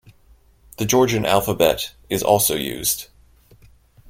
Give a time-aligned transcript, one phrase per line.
[0.79, 3.05] The Georgian alphabet is also used.